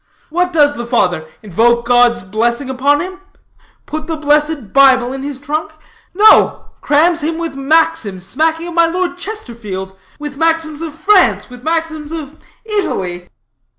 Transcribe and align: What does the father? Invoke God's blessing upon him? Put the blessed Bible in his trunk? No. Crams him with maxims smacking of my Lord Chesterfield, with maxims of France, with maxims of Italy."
What 0.31 0.51
does 0.51 0.73
the 0.73 0.87
father? 0.87 1.27
Invoke 1.43 1.85
God's 1.85 2.23
blessing 2.23 2.71
upon 2.71 3.01
him? 3.01 3.21
Put 3.85 4.07
the 4.07 4.15
blessed 4.15 4.73
Bible 4.73 5.13
in 5.13 5.21
his 5.21 5.39
trunk? 5.39 5.73
No. 6.15 6.71
Crams 6.81 7.21
him 7.21 7.37
with 7.37 7.53
maxims 7.53 8.25
smacking 8.25 8.67
of 8.67 8.73
my 8.73 8.87
Lord 8.87 9.15
Chesterfield, 9.15 9.95
with 10.17 10.37
maxims 10.37 10.81
of 10.81 10.95
France, 10.95 11.51
with 11.51 11.61
maxims 11.63 12.11
of 12.11 12.35
Italy." 12.65 13.29